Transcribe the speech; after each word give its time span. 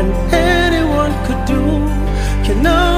than 0.00 0.12
anyone 0.32 1.12
could 1.26 1.44
do. 1.46 1.60
Another 2.52 2.89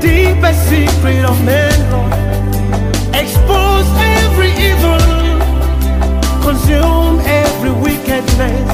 deepest 0.00 0.68
secret 0.68 1.24
of 1.24 1.36
men, 1.44 1.76
Lord. 1.90 2.12
Expose 3.14 3.88
every 4.18 4.52
evil, 4.68 5.00
consume 6.42 7.20
every 7.20 7.72
wickedness. 7.72 8.68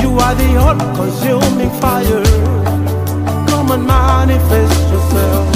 You 0.00 0.18
are 0.18 0.34
the 0.34 0.56
all 0.56 0.78
consuming 0.94 1.70
fire. 1.80 2.24
Come 3.48 3.70
and 3.70 3.86
manifest 3.86 4.80
yourself. 4.92 5.46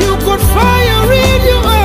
You 0.00 0.10
got 0.26 0.40
fire 0.54 1.12
in 1.12 1.42
your 1.48 1.66
eyes. 1.66 1.79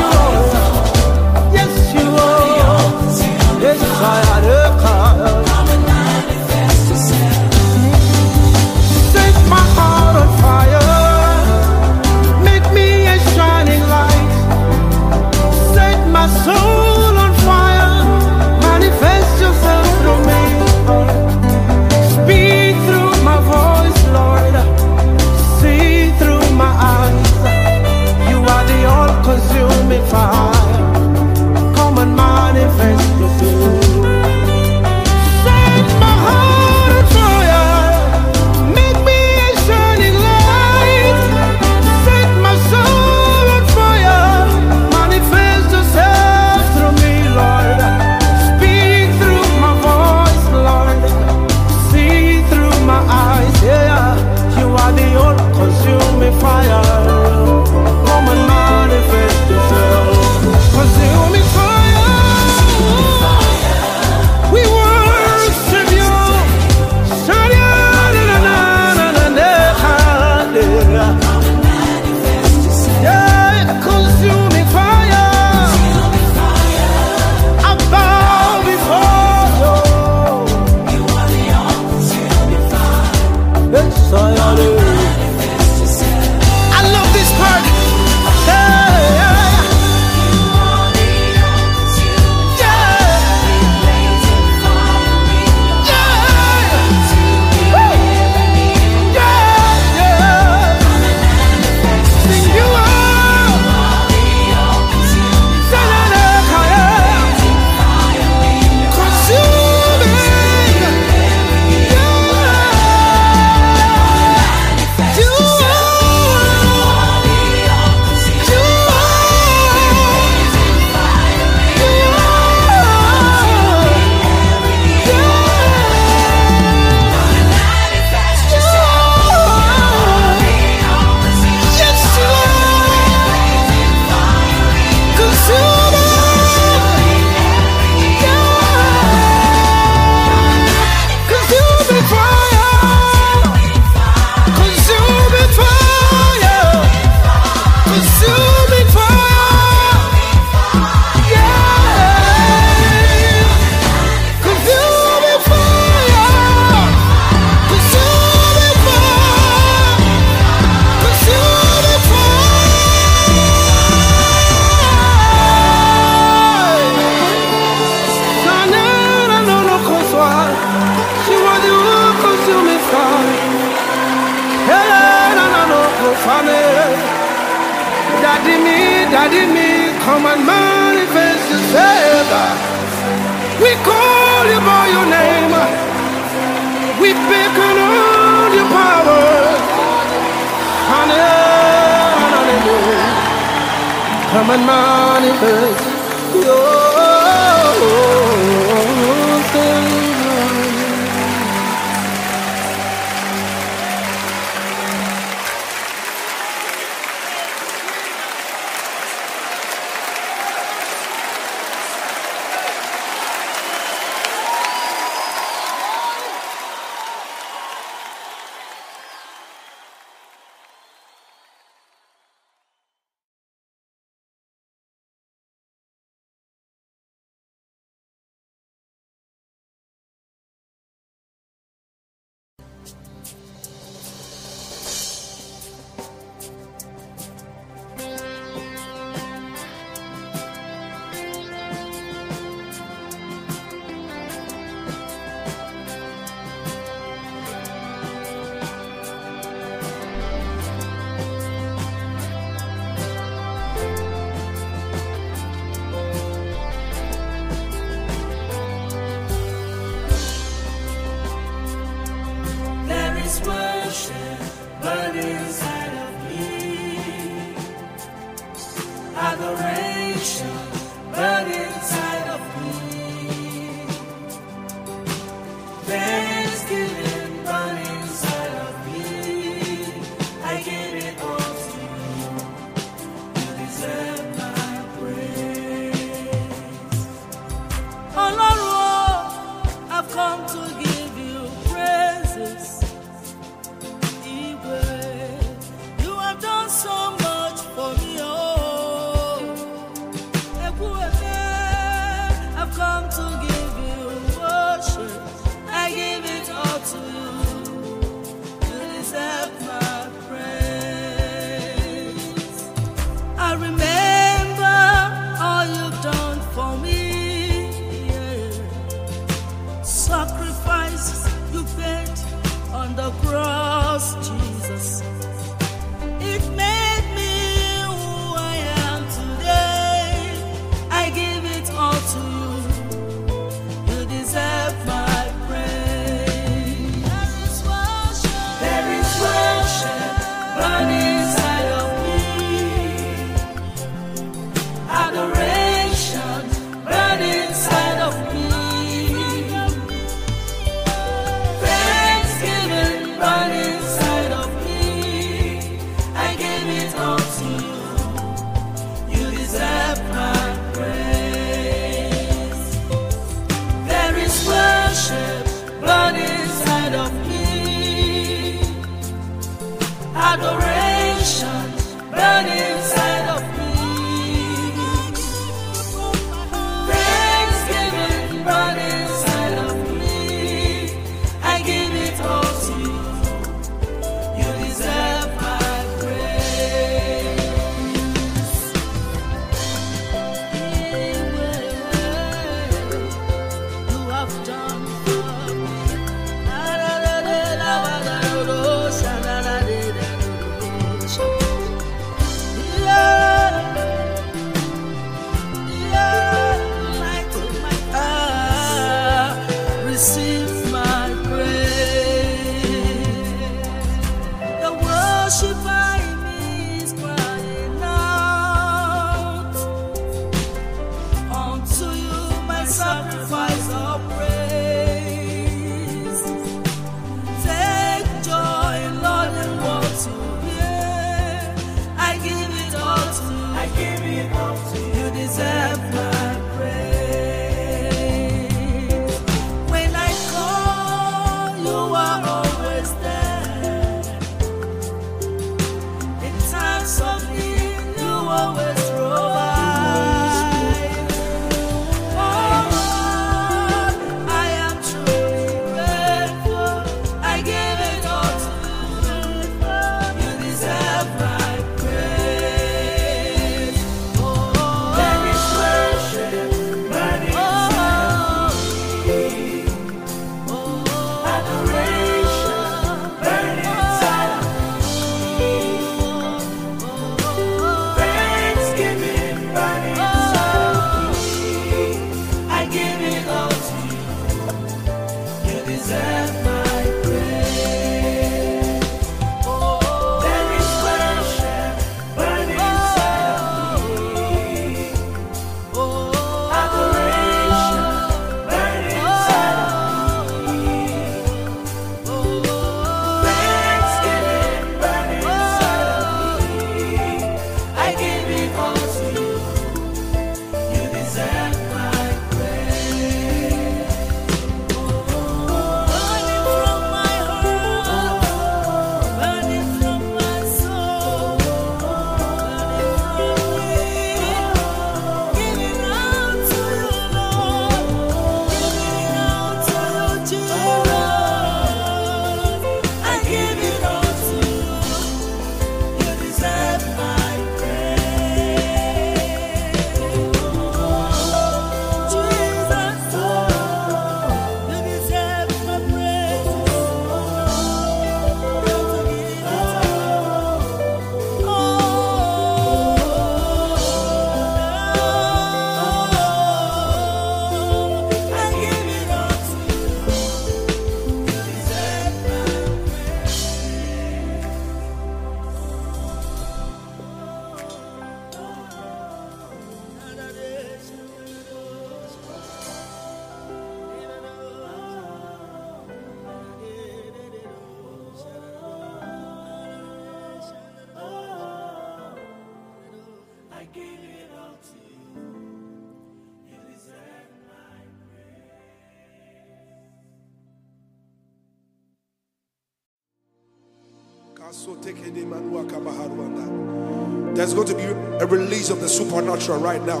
There's 597.34 597.52
going 597.52 597.66
to 597.66 597.74
be 597.74 597.82
a 597.82 598.26
release 598.26 598.70
of 598.70 598.80
the 598.80 598.88
supernatural 598.88 599.60
right 599.60 599.82
now. 599.84 600.00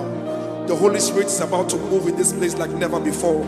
The 0.66 0.74
Holy 0.74 1.00
Spirit 1.00 1.26
is 1.26 1.40
about 1.40 1.68
to 1.68 1.76
move 1.76 2.08
in 2.08 2.16
this 2.16 2.32
place 2.32 2.56
like 2.56 2.70
never 2.70 2.98
before. 2.98 3.44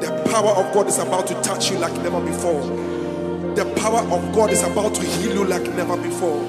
The 0.00 0.08
power 0.32 0.52
of 0.56 0.72
God 0.72 0.86
is 0.88 0.96
about 0.96 1.26
to 1.26 1.34
touch 1.42 1.70
you 1.70 1.76
like 1.76 1.92
never 2.00 2.18
before. 2.24 2.62
The 3.56 3.70
power 3.76 4.00
of 4.08 4.34
God 4.34 4.48
is 4.48 4.62
about 4.62 4.94
to 4.94 5.04
heal 5.04 5.34
you 5.34 5.44
like 5.44 5.68
never 5.76 5.98
before. 6.00 6.40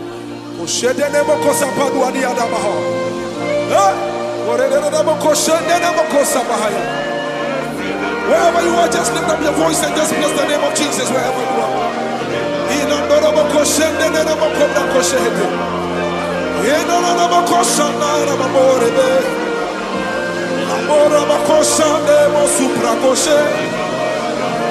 Wherever 8.31 8.61
you 8.63 8.75
are, 8.79 8.87
just 8.87 9.11
lift 9.11 9.27
up 9.27 9.41
your 9.41 9.53
voice 9.59 9.83
and 9.83 9.93
just 9.93 10.15
bless 10.15 10.39
the 10.39 10.47
name 10.47 10.63
of 10.63 10.73
Jesus 10.77 11.09
wherever 11.11 11.41
you 11.41 11.59
are. 11.59 12.08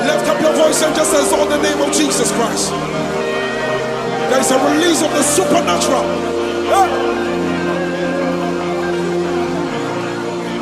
Lift 0.08 0.26
up 0.28 0.40
your 0.40 0.52
voice 0.54 0.82
and 0.82 0.94
just 0.96 1.12
exalt 1.12 1.48
the 1.50 1.60
name 1.62 1.80
of 1.80 1.92
Jesus 1.92 2.32
Christ. 2.32 2.70
There 4.30 4.40
is 4.40 4.50
a 4.50 4.58
release 4.70 5.02
of 5.02 5.10
the 5.10 5.22
supernatural. 5.22 6.04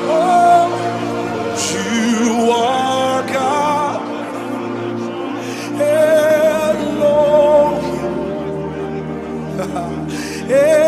Oh, 0.09 0.69
you 1.73 2.51
are 2.51 3.23
God. 3.33 3.66
Elohim. 10.49 10.86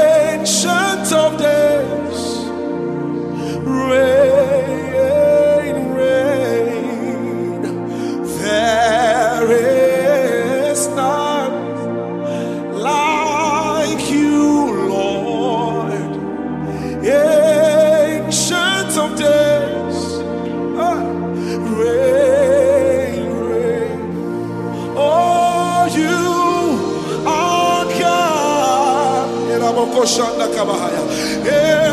Eramokoshanda 30.09 30.49
kabahaya. 30.57 31.03
Eh, 31.45 31.93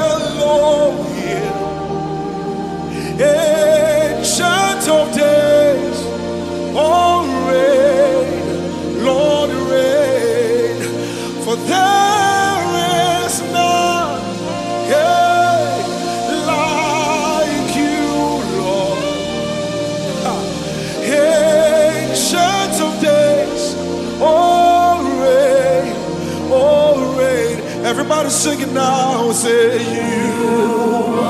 Everybody 28.25 28.57
sing 28.57 28.69
it 28.69 28.73
now, 28.73 29.31
say 29.33 29.77
you. 29.77 31.21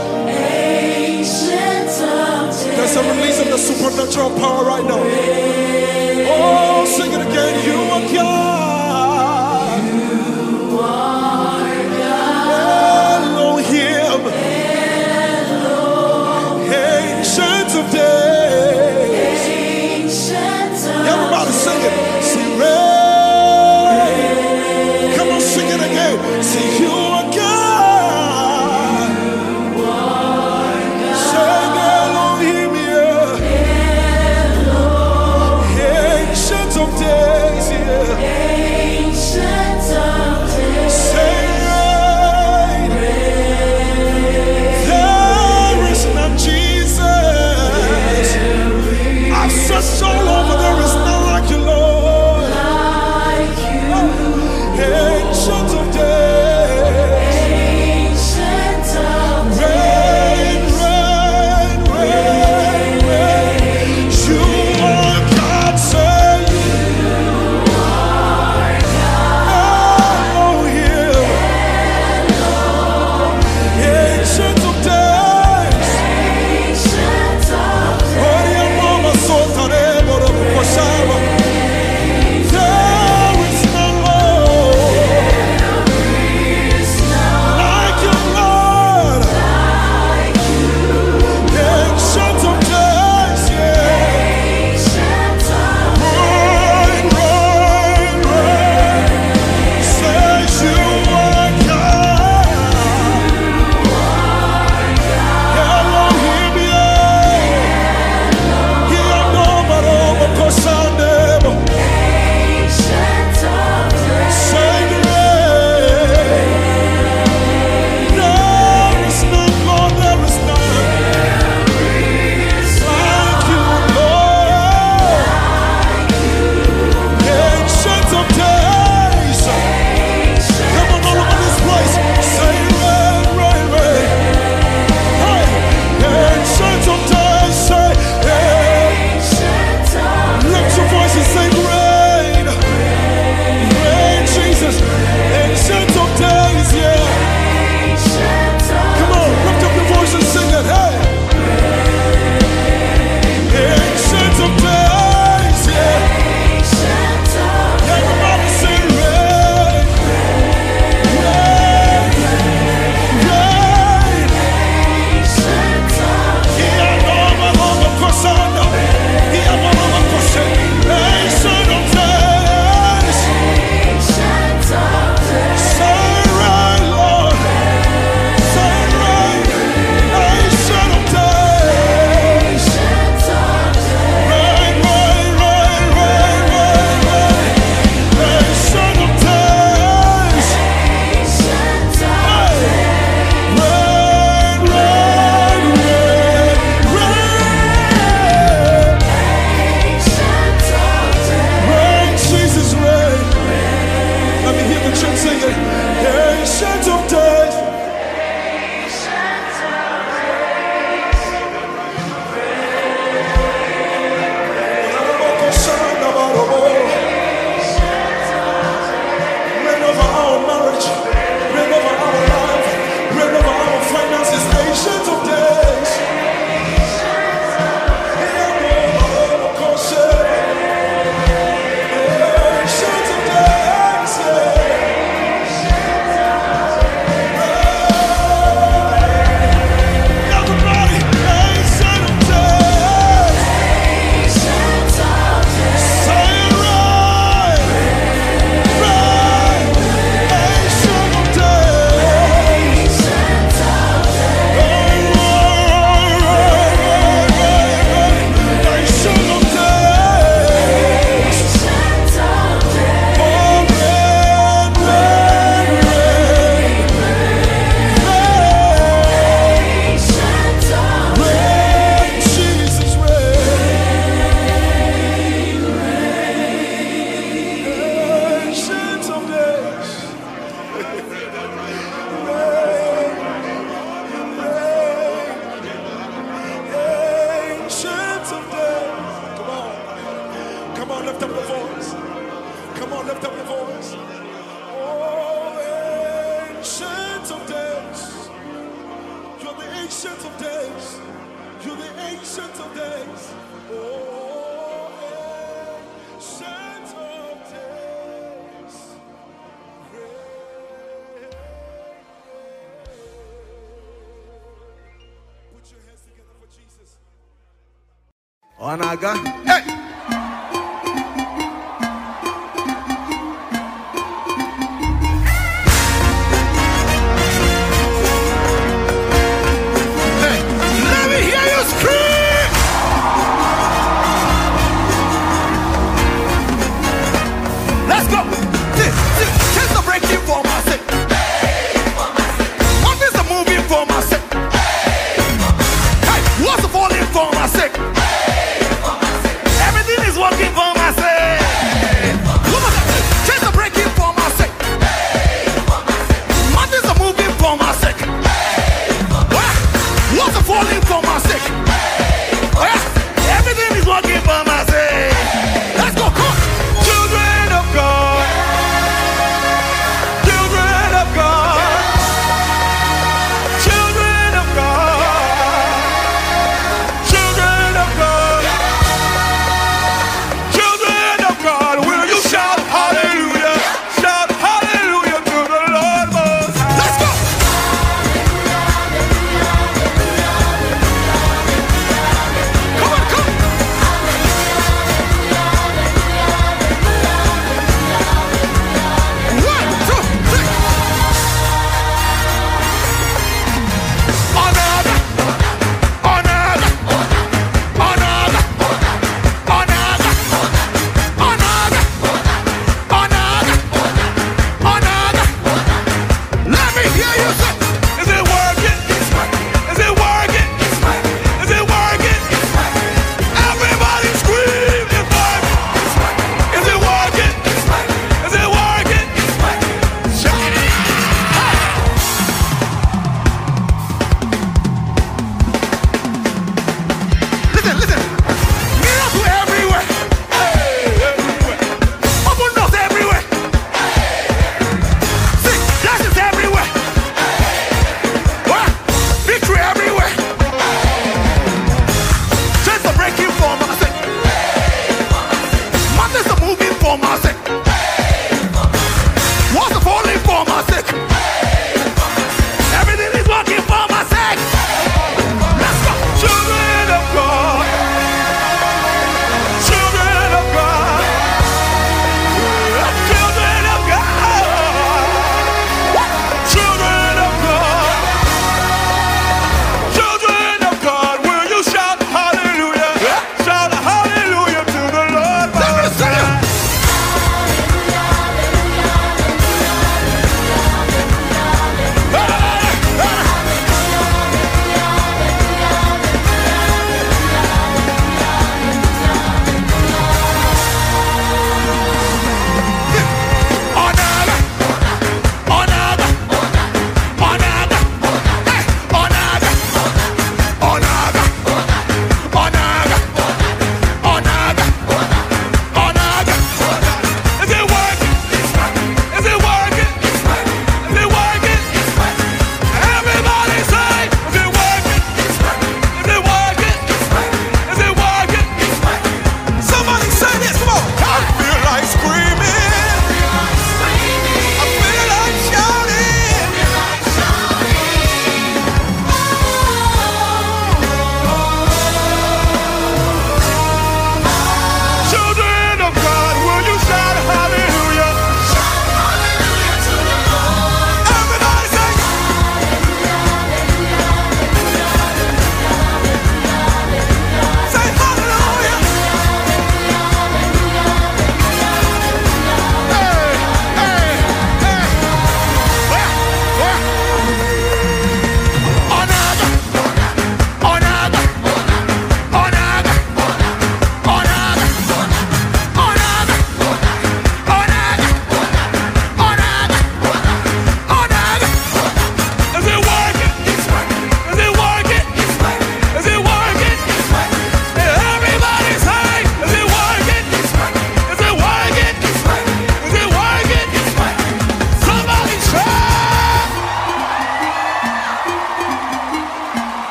There's 2.77 2.95
a 2.95 3.03
release 3.03 3.39
of 3.41 3.47
the 3.49 3.57
supernatural 3.57 4.29
power 4.39 4.63
right 4.63 4.85
now. 4.85 5.66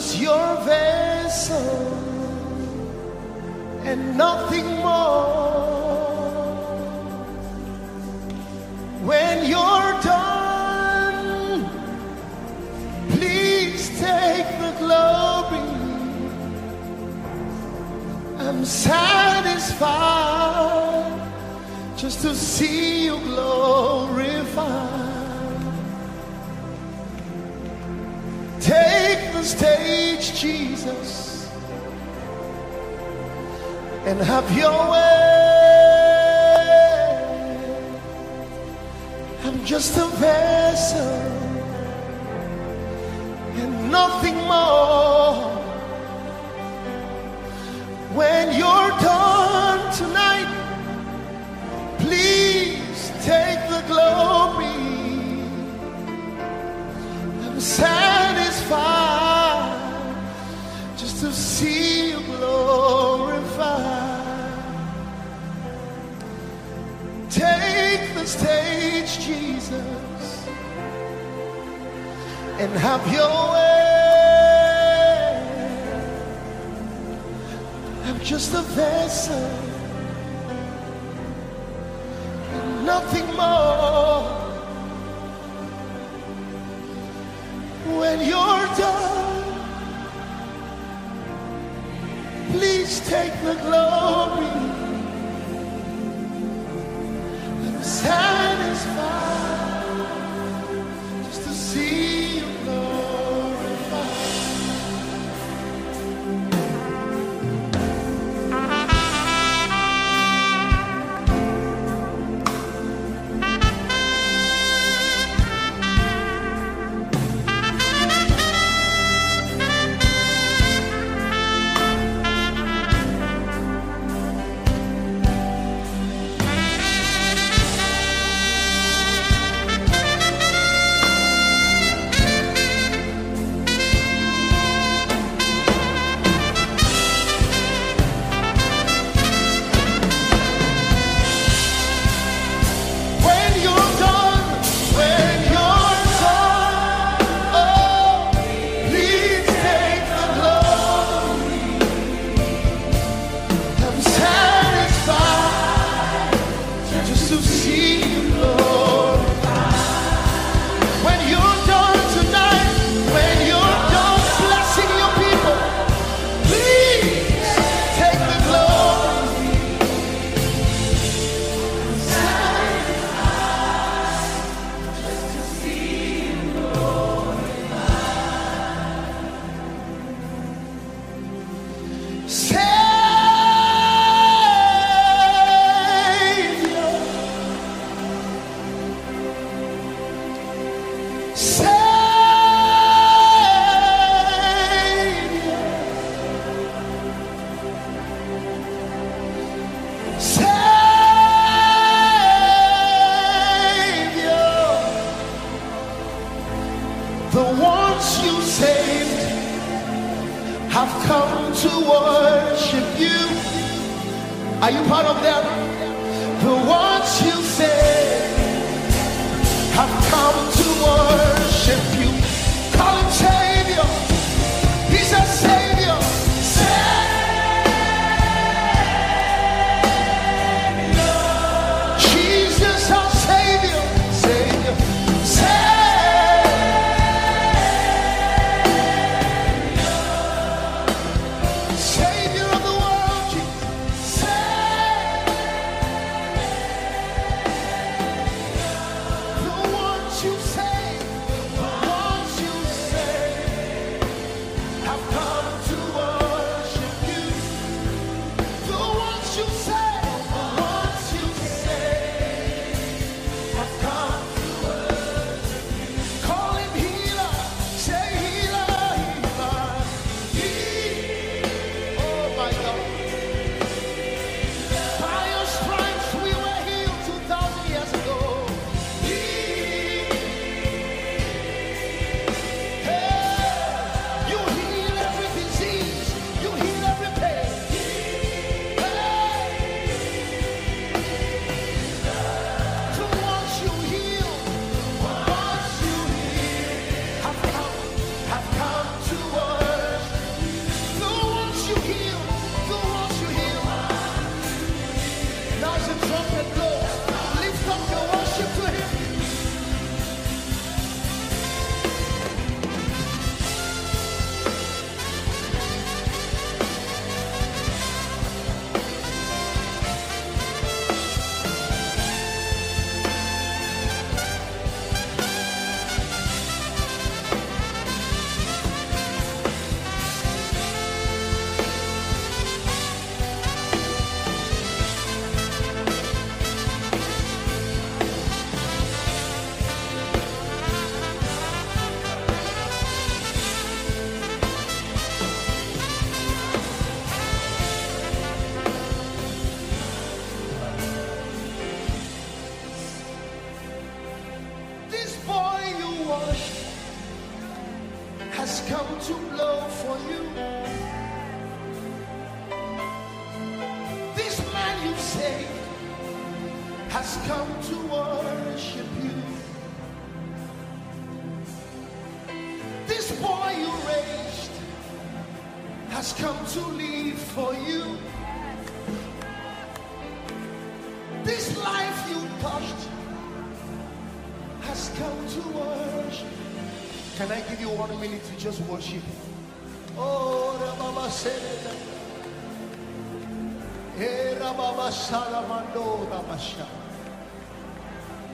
I'm 0.00 0.39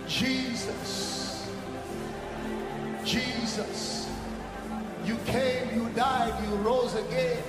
Jesus. 0.09 1.51
Jesus. 3.05 4.11
You 5.05 5.17
came, 5.27 5.79
you 5.79 5.89
died, 5.91 6.33
you 6.45 6.55
rose 6.57 6.95
again. 6.95 7.43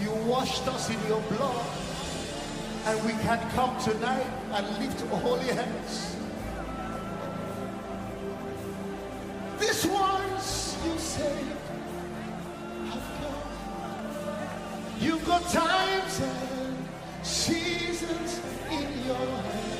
You 0.00 0.10
washed 0.26 0.66
us 0.68 0.88
in 0.88 0.98
your 1.08 1.20
blood. 1.22 1.66
And 2.86 3.04
we 3.04 3.12
can 3.22 3.38
come 3.50 3.78
tonight 3.82 4.26
and 4.52 4.78
lift 4.78 5.00
holy 5.00 5.48
hands. 5.48 6.16
This 9.58 9.84
once 9.84 10.78
you 10.86 10.98
say 10.98 11.44
have 12.86 13.02
come. 13.20 13.34
You've 15.00 15.26
got 15.26 15.42
times 15.50 16.20
seasons 17.28 18.40
in 18.70 19.06
your 19.06 19.16
hands. 19.16 19.77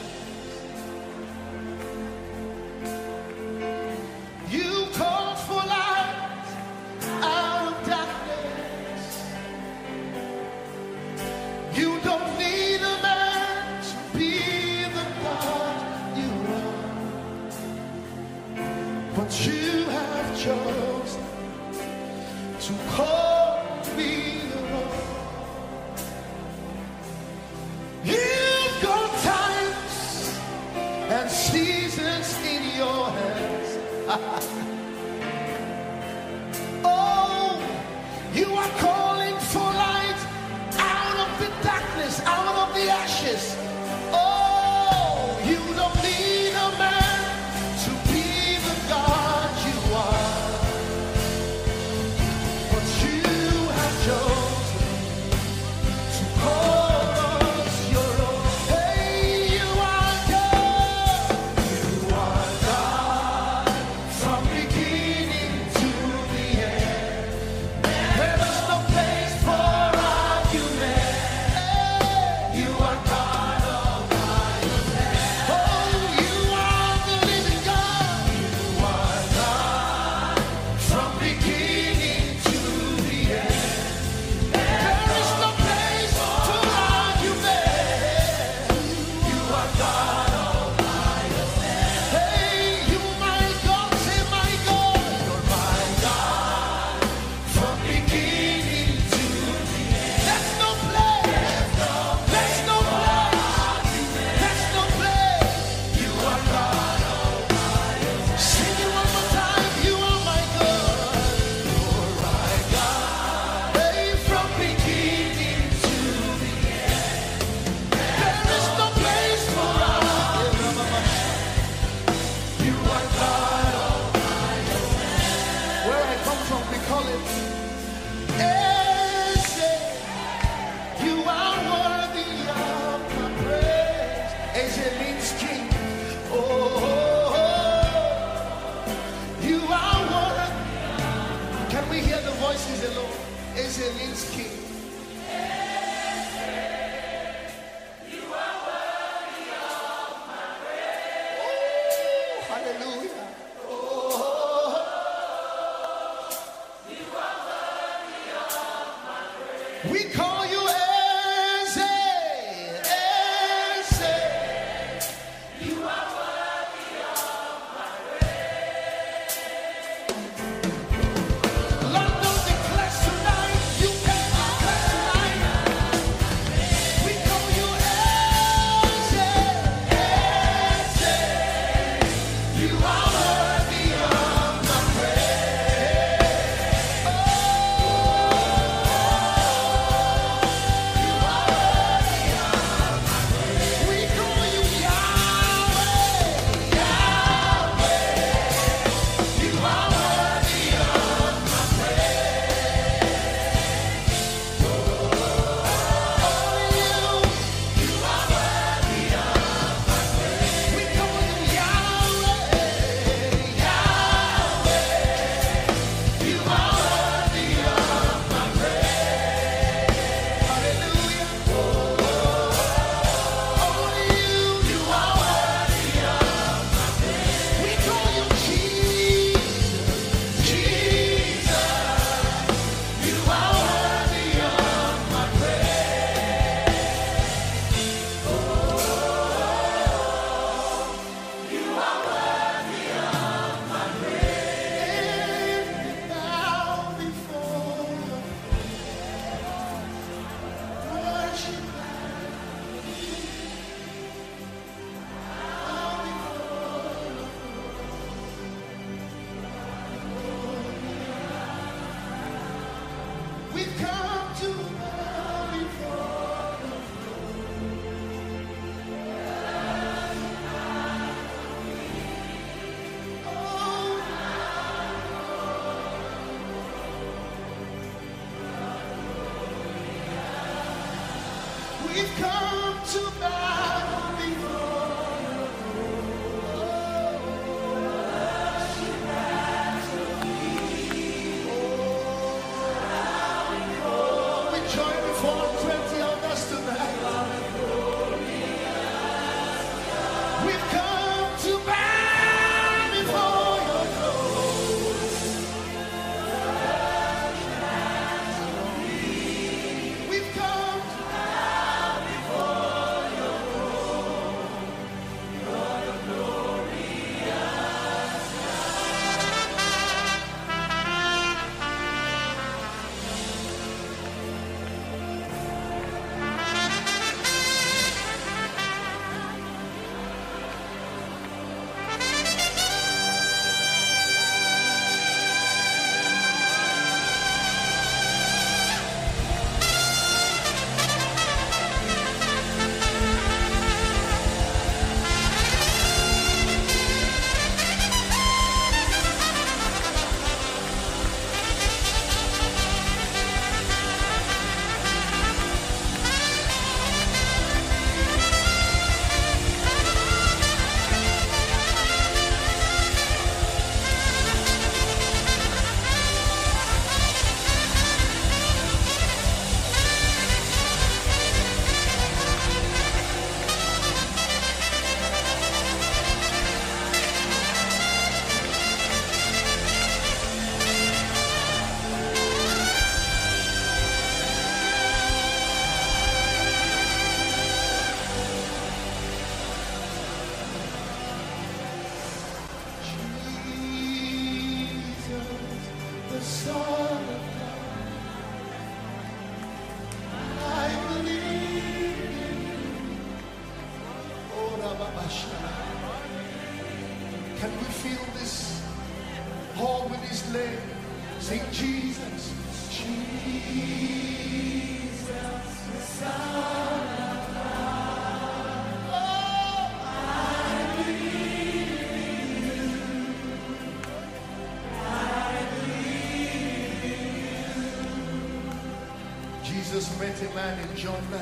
John 430.88 431.10
9, 431.10 431.20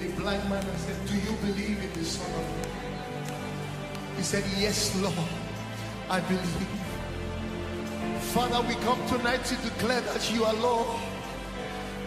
a 0.00 0.20
blind 0.20 0.48
man 0.48 0.64
and 0.64 0.78
said, 0.78 0.96
Do 1.06 1.14
you 1.14 1.36
believe 1.42 1.84
in 1.84 1.92
the 1.92 2.02
Son 2.02 2.30
of 2.30 2.46
God? 2.56 3.36
He 4.16 4.22
said, 4.22 4.42
Yes, 4.56 4.96
Lord, 5.02 5.14
I 6.08 6.20
believe. 6.20 6.80
Father, 8.32 8.66
we 8.66 8.74
come 8.76 9.06
tonight 9.06 9.44
to 9.44 9.56
declare 9.56 10.00
that 10.00 10.32
you 10.32 10.44
are 10.46 10.54
Lord. 10.54 10.98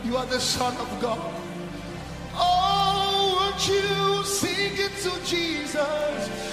You 0.03 0.17
are 0.17 0.25
the 0.25 0.39
Son 0.39 0.75
of 0.77 0.89
God. 0.99 1.21
Oh, 2.33 3.37
won't 3.37 3.67
you 3.67 4.23
sing 4.23 4.73
it 4.73 4.93
to 5.03 5.11
Jesus? 5.29 6.52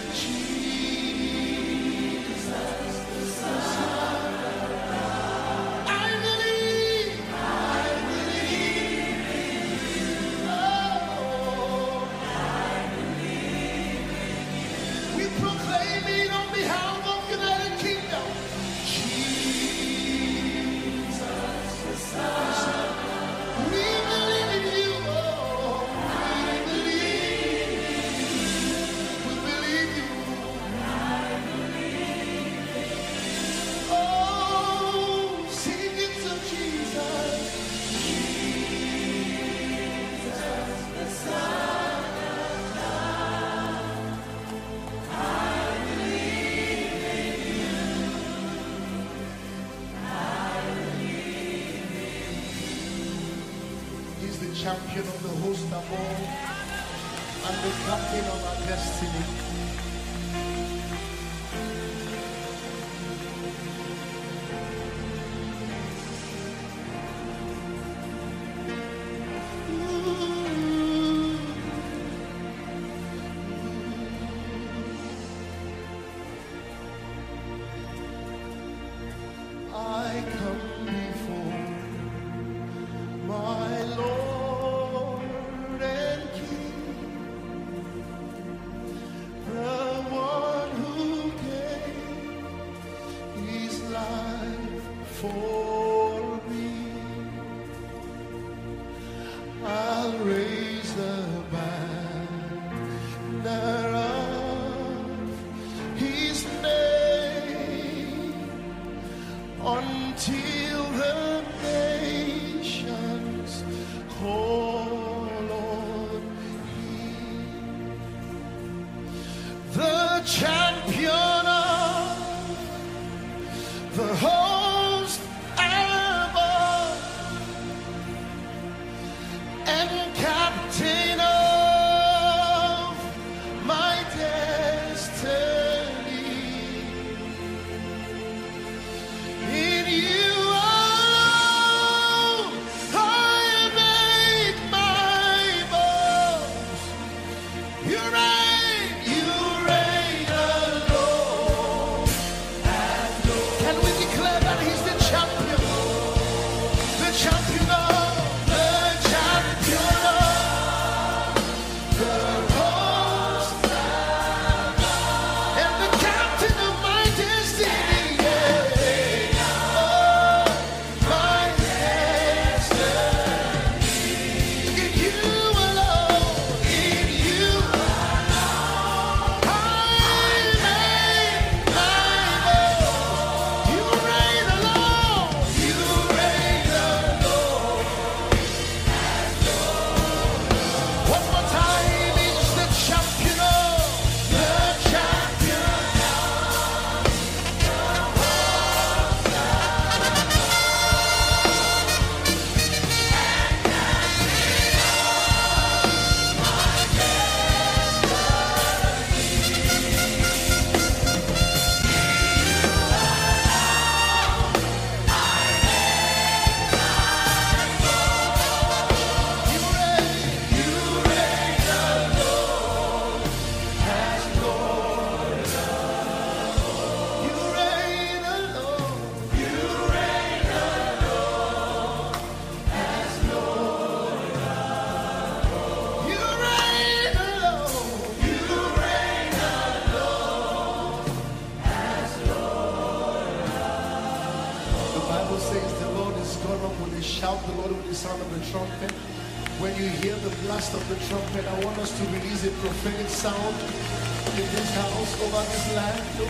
nothing 57.90 58.24
of 58.30 58.46
our 58.46 58.68
destiny. 58.68 59.39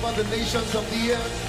over 0.02 0.22
the 0.22 0.36
nations 0.36 0.74
of 0.74 0.88
the 0.90 1.12
earth. 1.12 1.39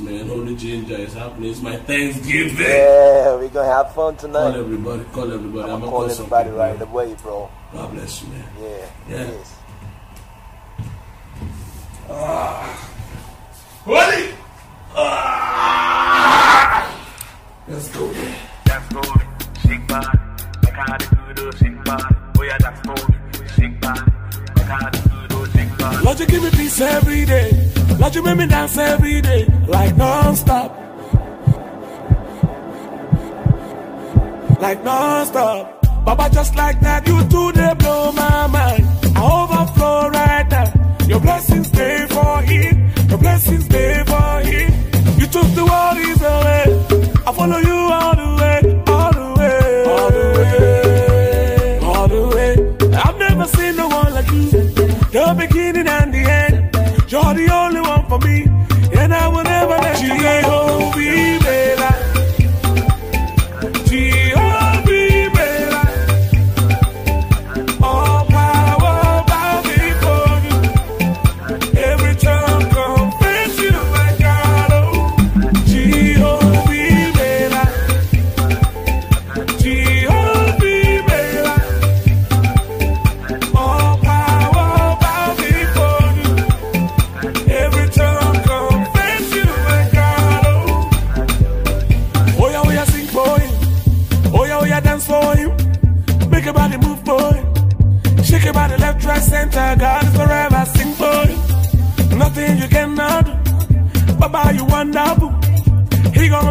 man. 0.00 0.26
holy 0.26 0.56
ginger 0.56 0.96
is 0.96 1.14
happening. 1.14 1.50
It's 1.50 1.60
my 1.60 1.76
Thanksgiving. 1.76 2.58
Yeah, 2.58 3.34
we're 3.36 3.48
gonna 3.48 3.68
have 3.68 3.94
fun 3.94 4.16
tonight. 4.16 4.52
Call 4.52 4.60
everybody. 4.60 5.04
Call 5.12 5.32
everybody. 5.32 5.68
I'm, 5.68 5.74
I'm 5.74 5.80
gonna 5.80 5.90
call, 5.92 6.00
call 6.00 6.10
everybody 6.10 6.50
right 6.50 6.80
away, 6.80 7.14
bro. 7.22 7.50
God 7.72 7.92
bless 7.92 8.22
you, 8.22 8.28
man. 8.28 8.44
Yeah. 8.60 8.68
Yeah. 9.08 9.30
Yes. 9.30 9.59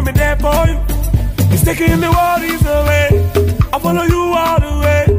coming 0.00 0.14
there 0.14 0.36
for 0.36 0.66
you. 0.66 0.78
He's 1.50 1.62
taking 1.62 2.00
the 2.00 2.10
worries 2.10 2.64
away. 2.64 3.08
I 3.70 3.78
follow 3.78 4.04
you 4.04 4.22
all 4.34 4.60
the 4.60 4.80
way. 4.82 5.09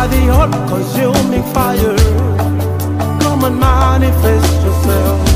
by 0.00 0.06
the 0.06 0.30
all-consuming 0.30 1.42
fire. 1.52 1.94
Come 3.20 3.44
and 3.44 3.60
manifest 3.60 4.62
yourself. 4.64 5.29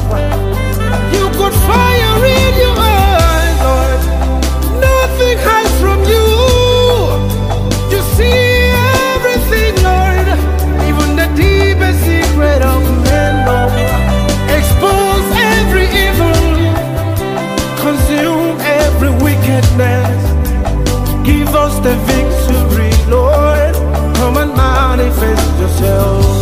Manifest 25.64 25.80
yourself. 25.80 26.33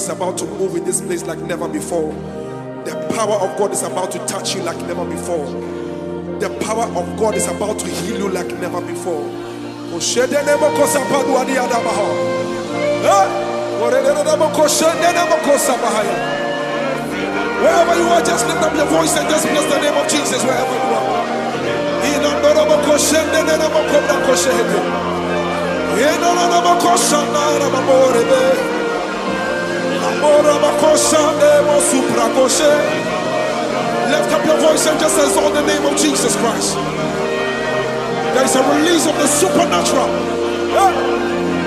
Is 0.00 0.08
about 0.08 0.38
to 0.38 0.46
move 0.46 0.76
in 0.76 0.84
this 0.84 1.00
place 1.00 1.26
like 1.26 1.38
never 1.40 1.68
before. 1.68 2.12
The 2.84 2.94
power 3.14 3.36
of 3.44 3.58
God 3.58 3.72
is 3.72 3.82
about 3.82 4.10
to 4.12 4.18
touch 4.26 4.54
you 4.54 4.62
like 4.62 4.78
never 4.86 5.04
before. 5.04 5.44
The 6.40 6.48
power 6.64 6.86
of 6.96 7.04
God 7.18 7.34
is 7.34 7.46
about 7.46 7.78
to 7.80 7.86
heal 7.86 8.18
you 8.18 8.28
like 8.30 8.48
never 8.60 8.80
before. 8.80 9.24
Wherever 17.60 17.94
you 18.00 18.08
are, 18.08 18.22
just 18.24 18.46
lift 18.48 18.62
up 18.62 18.74
your 18.74 18.86
voice 18.86 19.14
and 19.18 19.28
just 19.28 19.44
bless 19.52 19.66
the 19.68 19.80
name 19.84 19.96
of 20.00 20.08
Jesus 20.08 20.40
wherever 20.44 20.76
you 20.80 20.94
are. 20.96 21.10
Lift 34.10 34.32
up 34.32 34.44
your 34.44 34.58
voice 34.58 34.86
and 34.86 34.98
just 35.00 35.16
exalt 35.18 35.54
the 35.54 35.64
name 35.64 35.84
of 35.86 35.96
Jesus 35.96 36.36
Christ. 36.36 36.74
There 38.34 38.44
is 38.44 38.54
a 38.56 38.62
release 38.74 39.06
of 39.06 39.16
the 39.16 39.26
supernatural. 39.26 40.08
Yeah. 40.74 41.59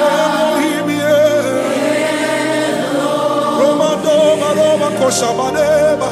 Elohim, 0.03 0.89
yeah. 0.91 1.71
Roma, 3.61 3.91
Doma, 4.05 4.49
Roma, 4.57 4.89
Koshabaneba. 4.99 6.11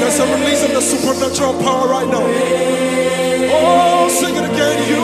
There's 0.00 0.18
a 0.18 0.26
release 0.36 0.62
of 0.64 0.70
the 0.72 0.80
supernatural 0.80 1.54
power 1.62 1.88
right 1.88 2.08
now. 2.08 2.26
Oh, 3.50 4.08
sing 4.08 4.34
it 4.36 4.44
again. 4.44 4.88
You. 4.88 4.97